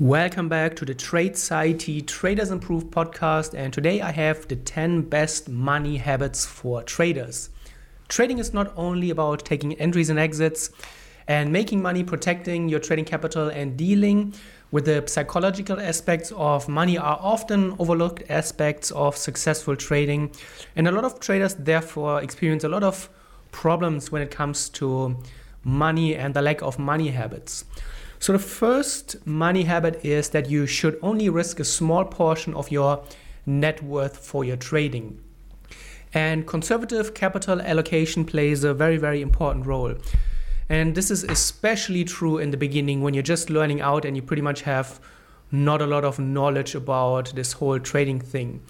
[0.00, 3.54] Welcome back to the Tradeciety Traders Improve podcast.
[3.54, 7.50] And today I have the 10 best money habits for traders.
[8.08, 10.70] Trading is not only about taking entries and exits
[11.28, 14.34] and making money, protecting your trading capital, and dealing
[14.72, 20.32] with the psychological aspects of money are often overlooked aspects of successful trading.
[20.74, 23.08] And a lot of traders, therefore, experience a lot of
[23.52, 25.16] problems when it comes to
[25.62, 27.64] money and the lack of money habits.
[28.24, 32.70] So, the first money habit is that you should only risk a small portion of
[32.70, 33.04] your
[33.44, 35.20] net worth for your trading.
[36.14, 39.96] And conservative capital allocation plays a very, very important role.
[40.70, 44.22] And this is especially true in the beginning when you're just learning out and you
[44.22, 45.00] pretty much have
[45.52, 48.62] not a lot of knowledge about this whole trading thing.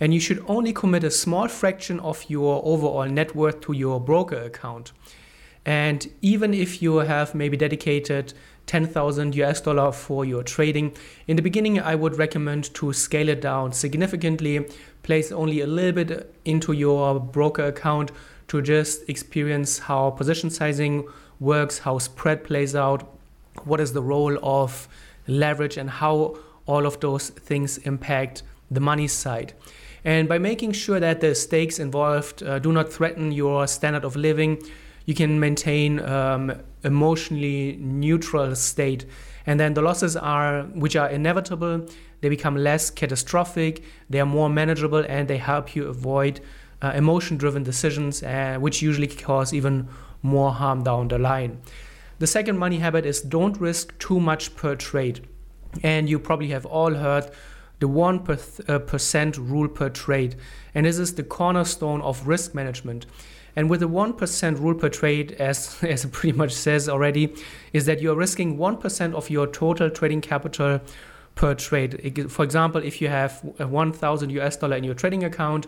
[0.00, 4.00] And you should only commit a small fraction of your overall net worth to your
[4.00, 4.92] broker account.
[5.66, 8.32] And even if you have maybe dedicated
[8.66, 10.94] 10,000 US dollar for your trading,
[11.26, 14.66] in the beginning I would recommend to scale it down significantly,
[15.02, 18.10] place only a little bit into your broker account
[18.48, 21.06] to just experience how position sizing
[21.40, 23.08] works, how spread plays out,
[23.64, 24.88] what is the role of
[25.26, 29.52] leverage and how all of those things impact the money side.
[30.04, 34.16] And by making sure that the stakes involved uh, do not threaten your standard of
[34.16, 34.62] living,
[35.06, 36.52] you can maintain um,
[36.84, 39.06] emotionally neutral state.
[39.46, 41.86] And then the losses are which are inevitable
[42.20, 46.40] they become less catastrophic they are more manageable and they help you avoid
[46.80, 49.88] uh, emotion driven decisions uh, which usually cause even
[50.24, 51.60] more harm down the line.
[52.18, 55.26] The second money habit is don't risk too much per trade.
[55.82, 57.30] And you probably have all heard
[57.80, 60.36] the 1% uh, rule per trade.
[60.74, 63.06] And this is the cornerstone of risk management
[63.56, 67.34] and with the 1% rule per trade, as, as it pretty much says already,
[67.72, 70.80] is that you're risking 1% of your total trading capital
[71.34, 72.30] per trade.
[72.30, 75.66] For example, if you have 1,000 US dollar in your trading account,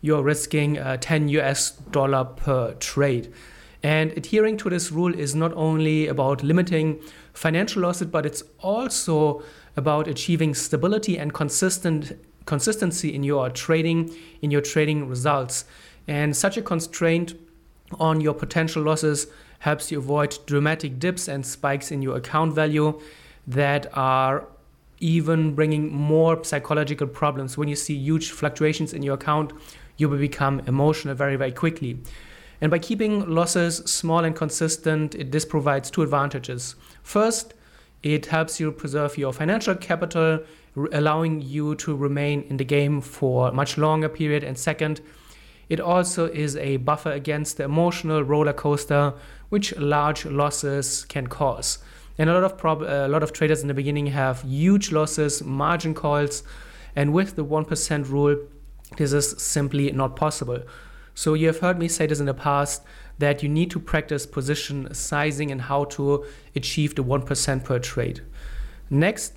[0.00, 3.32] you're risking uh, 10 US dollar per trade.
[3.82, 7.00] And adhering to this rule is not only about limiting
[7.32, 9.42] financial losses, but it's also
[9.76, 12.12] about achieving stability and consistent
[12.44, 15.64] consistency in your trading, in your trading results.
[16.08, 17.34] And such a constraint
[17.98, 19.26] on your potential losses
[19.60, 23.00] helps you avoid dramatic dips and spikes in your account value
[23.46, 24.44] that are
[24.98, 27.58] even bringing more psychological problems.
[27.58, 29.52] When you see huge fluctuations in your account,
[29.96, 31.98] you will become emotional very, very quickly.
[32.60, 36.76] And by keeping losses small and consistent, it, this provides two advantages.
[37.02, 37.54] First,
[38.02, 40.40] it helps you preserve your financial capital,
[40.92, 44.44] allowing you to remain in the game for a much longer period.
[44.44, 45.00] And second,
[45.72, 49.14] it also is a buffer against the emotional roller coaster
[49.48, 51.78] which large losses can cause.
[52.18, 55.42] And a lot of prob- a lot of traders in the beginning have huge losses,
[55.42, 56.42] margin calls,
[56.94, 58.36] and with the 1% rule,
[58.98, 60.60] this is simply not possible.
[61.14, 62.82] So you have heard me say this in the past
[63.18, 68.20] that you need to practice position sizing and how to achieve the 1% per trade.
[68.90, 69.32] Next,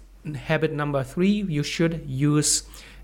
[0.50, 2.64] habit number 3, you should use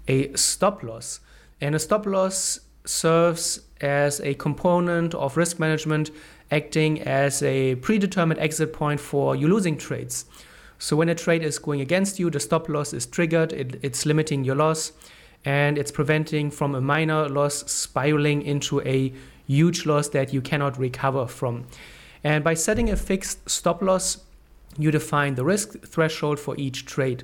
[0.09, 1.21] a stop loss.
[1.61, 6.11] And a stop loss serves as a component of risk management,
[6.51, 10.25] acting as a predetermined exit point for you losing trades.
[10.77, 14.05] So when a trade is going against you, the stop loss is triggered, it, it's
[14.05, 14.91] limiting your loss,
[15.45, 19.13] and it's preventing from a minor loss spiraling into a
[19.47, 21.65] huge loss that you cannot recover from.
[22.23, 24.23] And by setting a fixed stop loss,
[24.77, 27.23] you define the risk threshold for each trade.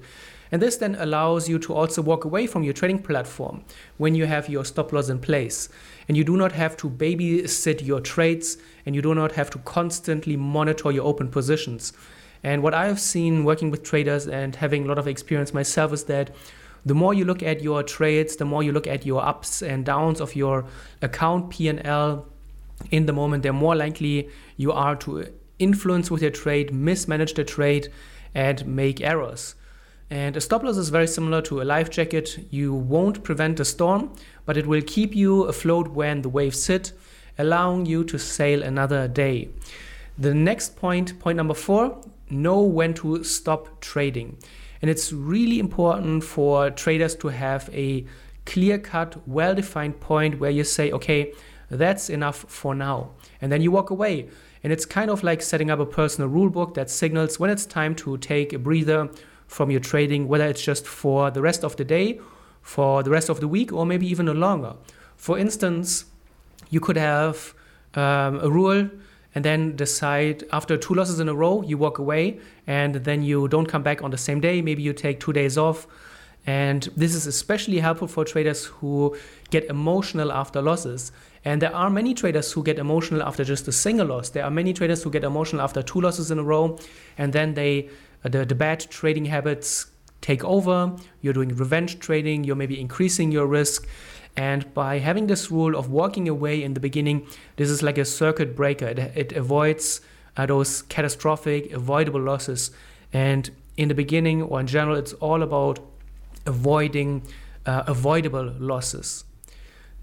[0.52, 3.64] And this then allows you to also walk away from your trading platform
[3.98, 5.70] when you have your stop loss in place.
[6.08, 9.60] And you do not have to babysit your trades and you do not have to
[9.60, 11.94] constantly monitor your open positions.
[12.44, 15.92] And what I have seen working with traders and having a lot of experience myself
[15.92, 16.34] is that
[16.86, 19.86] the more you look at your trades, the more you look at your ups and
[19.86, 20.66] downs of your
[21.02, 22.26] account P&L
[22.92, 25.28] in the moment, the more likely you are to
[25.60, 27.92] influence with your trade, mismanage the trade,
[28.34, 29.56] and make errors.
[30.10, 32.48] And a stop loss is very similar to a life jacket.
[32.50, 34.14] You won't prevent a storm,
[34.46, 36.94] but it will keep you afloat when the waves hit,
[37.38, 39.50] allowing you to sail another day.
[40.18, 44.38] The next point, point number four, know when to stop trading.
[44.82, 48.06] And it's really important for traders to have a
[48.46, 51.34] clear cut, well defined point where you say, okay,
[51.70, 53.12] that's enough for now.
[53.42, 54.30] And then you walk away.
[54.64, 57.66] And it's kind of like setting up a personal rule book that signals when it's
[57.66, 59.10] time to take a breather
[59.48, 62.20] from your trading, whether it's just for the rest of the day,
[62.62, 64.74] for the rest of the week, or maybe even longer.
[65.16, 66.06] For instance,
[66.70, 67.54] you could have
[67.96, 68.90] um, a rule
[69.34, 73.48] and then decide after two losses in a row, you walk away and then you
[73.48, 74.62] don't come back on the same day.
[74.62, 75.88] Maybe you take two days off.
[76.48, 79.18] And this is especially helpful for traders who
[79.50, 81.12] get emotional after losses.
[81.44, 84.30] And there are many traders who get emotional after just a single loss.
[84.30, 86.80] There are many traders who get emotional after two losses in a row,
[87.18, 87.90] and then they
[88.24, 89.88] the, the bad trading habits
[90.22, 90.96] take over.
[91.22, 92.44] You're doing revenge trading.
[92.44, 93.88] You're maybe increasing your risk.
[94.36, 98.06] And by having this rule of walking away in the beginning, this is like a
[98.06, 98.86] circuit breaker.
[98.86, 100.02] It, it avoids
[100.36, 102.72] uh, those catastrophic, avoidable losses.
[103.12, 105.80] And in the beginning, or in general, it's all about
[106.46, 107.24] avoiding
[107.66, 109.24] uh, avoidable losses.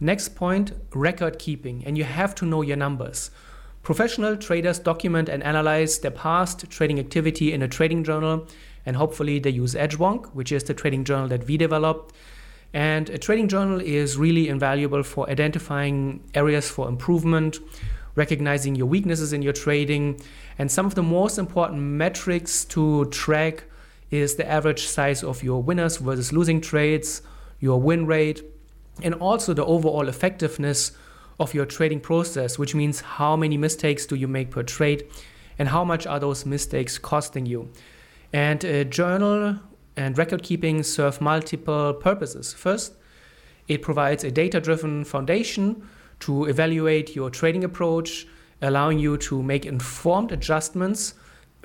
[0.00, 1.84] Next point record keeping.
[1.84, 3.30] And you have to know your numbers.
[3.84, 8.46] Professional traders document and analyze their past trading activity in a trading journal,
[8.86, 12.14] and hopefully they use Edgewonk, which is the trading journal that we developed.
[12.72, 17.58] And a trading journal is really invaluable for identifying areas for improvement,
[18.14, 20.18] recognizing your weaknesses in your trading.
[20.58, 23.64] And some of the most important metrics to track
[24.10, 27.20] is the average size of your winners versus losing trades,
[27.60, 28.42] your win rate,
[29.02, 30.92] and also the overall effectiveness
[31.40, 35.06] of your trading process, which means how many mistakes do you make per trade
[35.58, 37.70] and how much are those mistakes costing you.
[38.32, 39.58] And a journal
[39.96, 42.52] and record keeping serve multiple purposes.
[42.52, 42.94] First,
[43.68, 45.88] it provides a data driven foundation
[46.20, 48.26] to evaluate your trading approach,
[48.62, 51.14] allowing you to make informed adjustments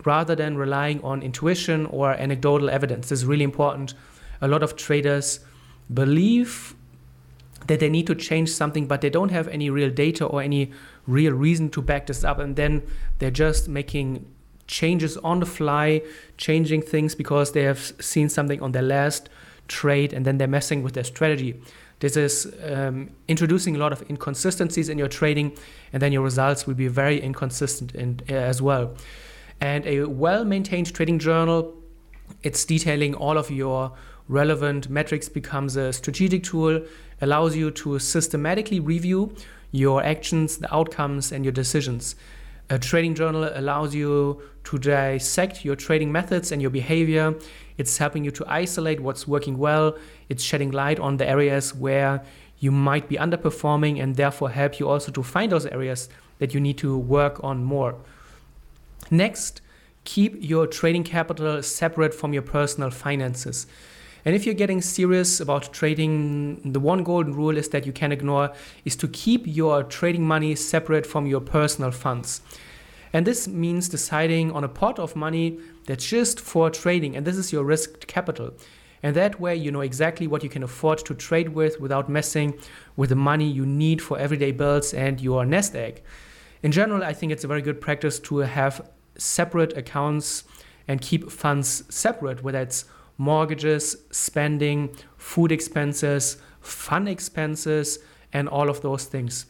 [0.06, 3.10] rather than relying on intuition or anecdotal evidence.
[3.10, 3.94] This is really important.
[4.42, 5.42] A lot of traders
[5.94, 6.76] believe
[7.70, 10.72] that they need to change something, but they don't have any real data or any
[11.06, 12.40] real reason to back this up.
[12.40, 12.82] And then
[13.20, 14.26] they're just making
[14.66, 16.02] changes on the fly,
[16.38, 19.30] changing things because they have seen something on their last
[19.68, 21.62] trade and then they're messing with their strategy.
[22.00, 25.56] This is um, introducing a lot of inconsistencies in your trading,
[25.94, 28.96] and then your results will be very inconsistent in, uh, as well.
[29.62, 31.76] And a well maintained trading journal,
[32.42, 33.92] it's detailing all of your
[34.30, 36.82] relevant metrics, becomes a strategic tool,
[37.20, 39.36] allows you to systematically review
[39.72, 42.16] your actions, the outcomes, and your decisions.
[42.70, 47.34] A trading journal allows you to dissect your trading methods and your behavior.
[47.78, 49.98] It's helping you to isolate what's working well.
[50.30, 52.24] It's shedding light on the areas where
[52.60, 56.60] you might be underperforming and therefore help you also to find those areas that you
[56.60, 57.96] need to work on more.
[59.10, 59.62] Next,
[60.04, 63.66] keep your trading capital separate from your personal finances.
[64.26, 68.12] And if you're getting serious about trading, the one golden rule is that you can
[68.12, 68.52] ignore
[68.86, 72.42] is to keep your trading money separate from your personal funds.
[73.14, 77.38] And this means deciding on a pot of money that's just for trading, and this
[77.38, 78.54] is your risk capital.
[79.02, 82.60] And that way, you know exactly what you can afford to trade with without messing
[82.98, 86.04] with the money you need for everyday bills and your nest egg.
[86.62, 90.44] In general, I think it's a very good practice to have separate accounts
[90.88, 92.86] and keep funds separate, whether it's
[93.20, 98.00] mortgages, spending, food expenses, fun expenses,
[98.34, 99.46] and all of those things.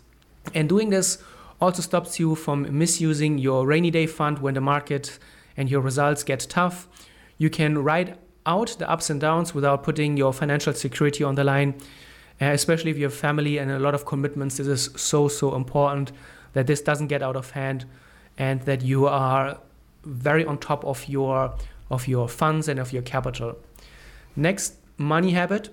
[0.53, 1.19] And doing this
[1.61, 5.19] also stops you from misusing your rainy day fund when the market
[5.55, 6.87] and your results get tough.
[7.37, 11.43] You can ride out the ups and downs without putting your financial security on the
[11.43, 11.75] line.
[12.41, 15.55] Uh, especially if you have family and a lot of commitments, this is so, so
[15.55, 16.11] important
[16.53, 17.85] that this doesn't get out of hand
[18.37, 19.59] and that you are
[20.05, 21.53] very on top of your
[21.89, 23.57] of your funds and of your capital.
[24.35, 25.69] Next, money habit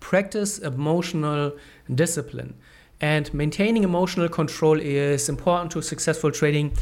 [0.00, 1.52] practice emotional
[1.94, 2.54] discipline.
[3.00, 6.72] And maintaining emotional control is important to successful trading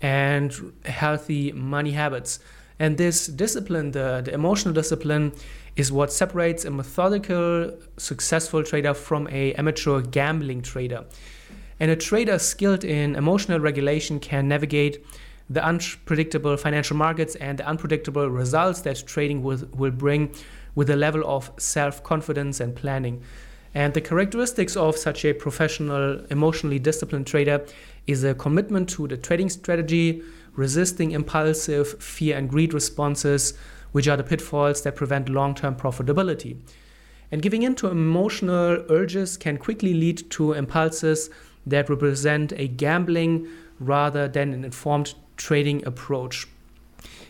[0.00, 2.40] and healthy money habits.
[2.78, 5.32] And this discipline, the, the emotional discipline,
[5.76, 11.04] is what separates a methodical, successful trader from a amateur gambling trader.
[11.80, 15.04] And a trader skilled in emotional regulation can navigate
[15.50, 20.34] the unpredictable financial markets and the unpredictable results that trading will, will bring
[20.74, 23.22] with a level of self confidence and planning.
[23.74, 27.64] And the characteristics of such a professional, emotionally disciplined trader
[28.06, 30.22] is a commitment to the trading strategy,
[30.54, 33.54] resisting impulsive fear and greed responses,
[33.92, 36.58] which are the pitfalls that prevent long term profitability.
[37.30, 41.28] And giving in to emotional urges can quickly lead to impulses
[41.66, 43.46] that represent a gambling
[43.78, 46.46] rather than an informed trading approach.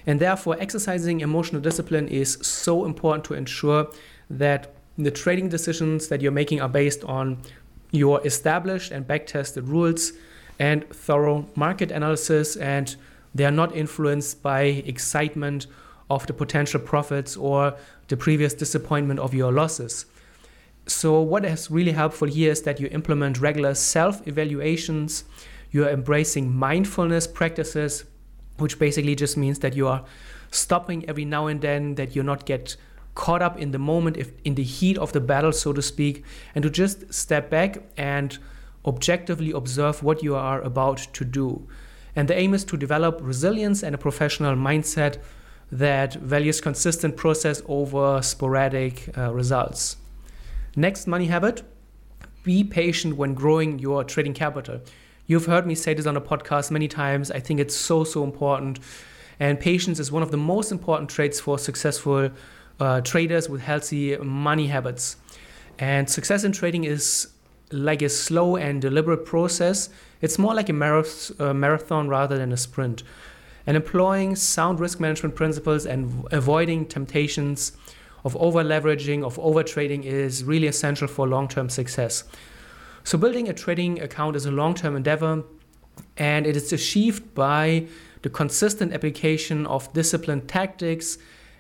[0.07, 3.89] And therefore, exercising emotional discipline is so important to ensure
[4.29, 7.39] that the trading decisions that you're making are based on
[7.93, 10.13] your established and back-tested rules
[10.59, 12.97] and thorough market analysis and
[13.35, 15.67] they are not influenced by excitement
[16.11, 17.77] of the potential profits or
[18.09, 20.07] the previous disappointment of your losses.
[20.87, 25.25] So, what is really helpful here is that you implement regular self evaluations
[25.71, 28.05] you're embracing mindfulness practices,
[28.59, 30.05] which basically just means that you are
[30.51, 32.77] stopping every now and then, that you're not get
[33.15, 36.25] caught up in the moment, if in the heat of the battle, so to speak,
[36.55, 38.39] and to just step back and
[38.87, 41.67] objectively observe what you are about to do.
[42.15, 45.19] And the aim is to develop resilience and a professional mindset
[45.71, 49.97] that values consistent process over sporadic uh, results.
[50.75, 51.63] Next money habit
[52.45, 54.81] be patient when growing your trading capital.
[55.29, 57.31] You've heard me say this on a podcast many times.
[57.31, 58.79] I think it's so, so important.
[59.39, 62.31] And patience is one of the most important traits for successful
[62.81, 65.19] uh, traders with healthy money habits.
[65.79, 67.29] And success in trading is
[67.71, 69.91] like a slow and deliberate process.
[70.23, 73.03] It's more like a marathon rather than a sprint.
[73.67, 77.73] And employing sound risk management principles and avoiding temptations
[78.25, 82.25] of over leveraging, of over trading is really essential for long term success.
[83.09, 85.43] So, building a trading account is a long term endeavor
[86.19, 87.87] and it is achieved by
[88.21, 91.17] the consistent application of disciplined tactics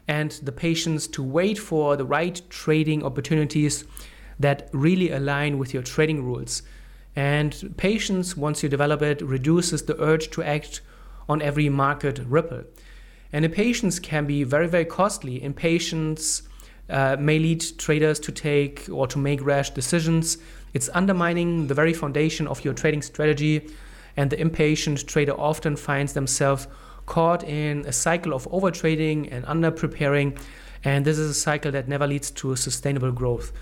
[0.06, 3.84] and the patience to wait for the right trading opportunities
[4.38, 6.60] that really align with your trading rules.
[7.16, 10.82] And patience, once you develop it, reduces the urge to act
[11.30, 12.64] on every market ripple.
[13.32, 15.42] And impatience can be very, very costly.
[15.42, 16.42] Impatience
[16.88, 20.38] uh, may lead traders to take or to make rash decisions.
[20.74, 23.70] It's undermining the very foundation of your trading strategy.
[24.16, 26.66] And the impatient trader often finds themselves
[27.06, 30.38] caught in a cycle of overtrading and underpreparing.
[30.84, 33.52] And this is a cycle that never leads to sustainable growth.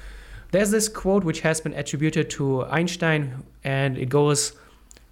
[0.52, 4.52] There's this quote which has been attributed to Einstein, and it goes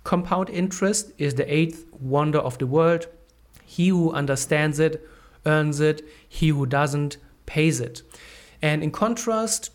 [0.04, 3.06] Compound interest is the eighth wonder of the world.
[3.64, 5.06] He who understands it
[5.46, 7.16] earns it, he who doesn't
[7.46, 8.02] pays it.
[8.62, 9.70] And in contrast,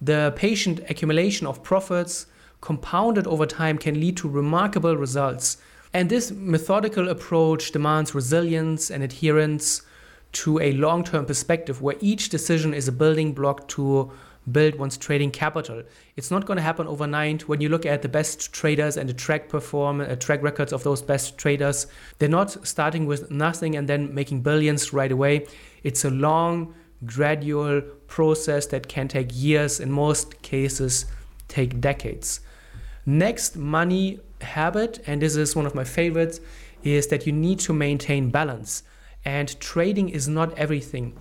[0.00, 2.26] the patient accumulation of profits
[2.60, 5.56] compounded over time can lead to remarkable results.
[5.92, 9.82] And this methodical approach demands resilience and adherence
[10.32, 14.12] to a long term perspective where each decision is a building block to
[14.50, 15.82] build one's trading capital.
[16.16, 17.48] It's not going to happen overnight.
[17.48, 20.82] When you look at the best traders and the track perform uh, track records of
[20.82, 21.86] those best traders,
[22.18, 25.46] they're not starting with nothing and then making billions right away.
[25.82, 31.06] It's a long, gradual process that can take years, in most cases,
[31.48, 32.40] take decades.
[33.06, 36.40] Next money habit, and this is one of my favorites,
[36.82, 38.82] is that you need to maintain balance.
[39.24, 41.16] And trading is not everything.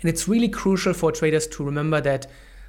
[0.00, 2.26] And it's really crucial for traders to remember that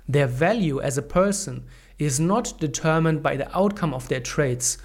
[0.08, 1.66] their value as a person
[1.98, 4.78] is not determined by the outcome of their trades.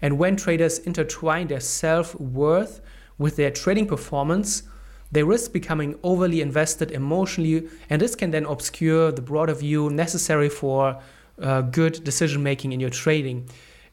[0.00, 2.80] And when traders intertwine their self worth
[3.16, 4.62] with their trading performance,
[5.10, 10.48] they risk becoming overly invested emotionally, and this can then obscure the broader view necessary
[10.48, 11.00] for
[11.40, 13.48] uh, good decision making in your trading.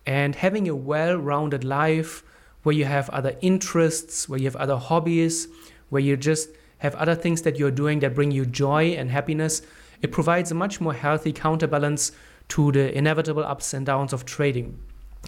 [0.05, 2.23] And having a well rounded life
[2.63, 5.47] where you have other interests, where you have other hobbies,
[5.89, 9.61] where you just have other things that you're doing that bring you joy and happiness,
[10.01, 12.11] it provides a much more healthy counterbalance
[12.49, 14.77] to the inevitable ups and downs of trading.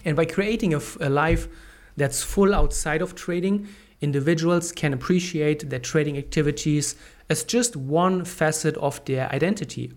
[0.04, 1.48] And by creating a, a life
[1.96, 3.68] that's full outside of trading,
[4.00, 6.94] individuals can appreciate their trading activities
[7.28, 9.92] as just one facet of their identity.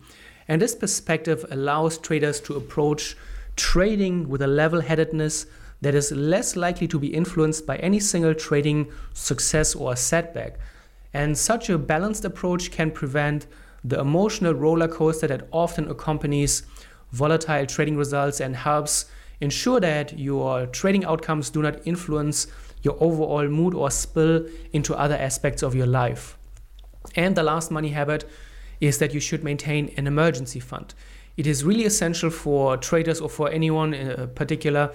[0.48, 3.15] And this perspective allows traders to approach
[3.55, 5.46] trading with a level headedness
[5.81, 10.58] that is less likely to be influenced by any single trading success or setback.
[11.13, 13.48] And such a balanced approach can prevent
[13.84, 16.63] the emotional roller coaster that often accompanies
[17.12, 19.05] volatile trading results and helps
[19.41, 22.48] ensure that your trading outcomes do not influence
[22.83, 26.38] your overall mood or spill into other aspects of your life.
[27.15, 28.29] And the last money habit
[28.79, 30.93] is that you should maintain an emergency fund.
[31.38, 34.91] It is really essential for traders or for anyone in particular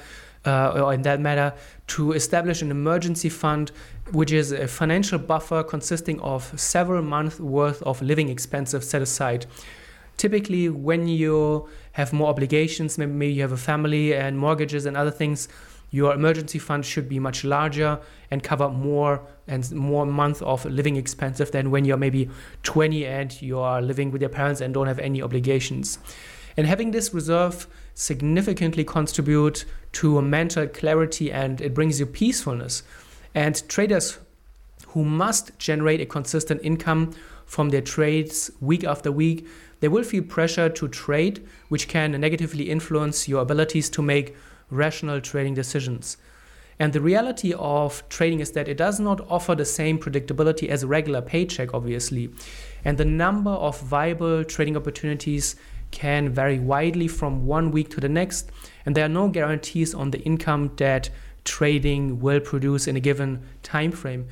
[0.46, 1.52] uh, or in that matter,
[1.88, 3.72] to establish an emergency fund,
[4.12, 9.46] which is a financial buffer consisting of several months worth of living expenses set aside.
[10.16, 15.10] Typically, when you have more obligations, maybe you have a family and mortgages and other
[15.10, 15.48] things,
[15.90, 20.96] your emergency fund should be much larger and cover more and more months of living
[20.96, 22.28] expenses than when you're maybe
[22.64, 25.98] 20 and you are living with your parents and don't have any obligations.
[26.56, 32.82] And having this reserve significantly contribute to mental clarity and it brings you peacefulness.
[33.34, 34.18] And traders
[34.88, 39.46] who must generate a consistent income from their trades week after week,
[39.80, 44.36] they will feel pressure to trade, which can negatively influence your abilities to make
[44.70, 46.16] rational trading decisions.
[46.78, 50.82] And the reality of trading is that it does not offer the same predictability as
[50.82, 52.30] a regular paycheck, obviously.
[52.84, 55.56] And the number of viable trading opportunities
[55.90, 58.50] can vary widely from one week to the next,
[58.84, 61.08] and there are no guarantees on the income that
[61.44, 64.26] trading will produce in a given time frame.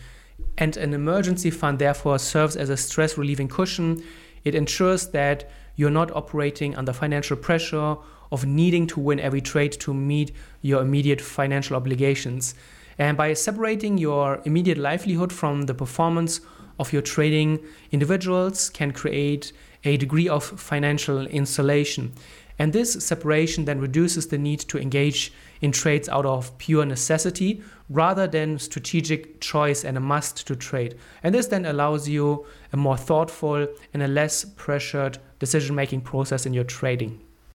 [0.58, 4.02] And an emergency fund therefore serves as a stress relieving cushion.
[4.44, 7.96] It ensures that you're not operating under financial pressure
[8.30, 12.54] of needing to win every trade to meet your immediate financial obligations.
[12.98, 16.40] And by separating your immediate livelihood from the performance
[16.78, 17.60] of your trading,
[17.92, 19.52] individuals can create
[19.84, 22.12] a degree of financial insulation.
[22.58, 25.32] And this separation then reduces the need to engage
[25.64, 30.98] in trades out of pure necessity rather than strategic choice and a must to trade.
[31.22, 32.44] And this then allows you
[32.74, 37.23] a more thoughtful and a less pressured decision making process in your trading.